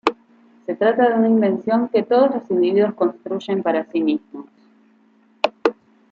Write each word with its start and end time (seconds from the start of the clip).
Se 0.65 0.73
trata 0.73 1.09
de 1.09 1.13
una 1.13 1.27
invención 1.27 1.87
que 1.87 2.01
todos 2.01 2.33
los 2.33 2.49
individuos 2.49 2.95
construyen 2.95 3.61
para 3.61 3.85
sí 3.91 4.01
mismos. 4.01 4.47